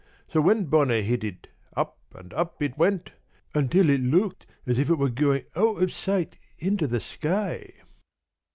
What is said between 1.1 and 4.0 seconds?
it, up and up it went, until